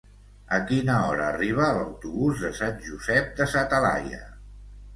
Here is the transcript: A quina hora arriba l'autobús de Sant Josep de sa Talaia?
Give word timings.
A 0.55 0.57
quina 0.71 0.95
hora 1.09 1.27
arriba 1.33 1.67
l'autobús 1.75 2.43
de 2.47 2.53
Sant 2.63 2.81
Josep 2.89 3.31
de 3.43 3.51
sa 3.55 3.67
Talaia? 3.75 4.23